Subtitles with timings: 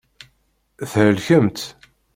[0.91, 1.59] Thelkemt.